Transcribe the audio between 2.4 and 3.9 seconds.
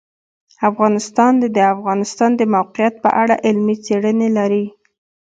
موقعیت په اړه علمي